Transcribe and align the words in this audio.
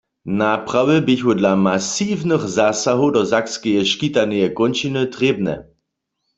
Naprawy 0.39 0.97
běchu 1.07 1.31
dla 1.39 1.53
masiwnych 1.65 2.43
zasahow 2.55 3.11
do 3.15 3.21
sakskeje 3.31 3.81
škitaneje 3.91 4.47
kónčiny 4.57 5.03
trěbne. 5.13 5.55